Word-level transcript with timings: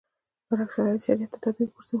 برعکس 0.49 0.75
شرایط 0.75 1.01
شریعت 1.07 1.33
تابع 1.43 1.65
وګرځوو. 1.65 1.79